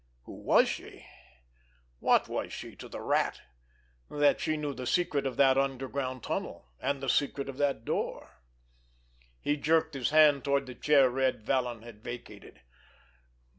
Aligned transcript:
Who 0.23 0.31
was 0.33 0.67
she? 0.67 1.05
What 1.99 2.27
was 2.27 2.51
she 2.51 2.75
to 2.75 2.89
the 2.89 3.01
Rat, 3.01 3.41
that 4.09 4.39
she 4.41 4.57
knew 4.57 4.73
the 4.73 4.87
secret 4.87 5.27
of 5.27 5.37
that 5.37 5.59
underground 5.59 6.23
tunnel, 6.23 6.71
and 6.79 7.03
the 7.03 7.07
secret 7.07 7.47
of 7.47 7.57
that 7.57 7.85
door? 7.85 8.39
He 9.39 9.57
jerked 9.57 9.93
his 9.93 10.09
hand 10.09 10.43
toward 10.43 10.65
the 10.65 10.73
chair 10.73 11.07
Red 11.11 11.43
Vallon 11.43 11.83
had 11.83 12.03
vacated. 12.03 12.61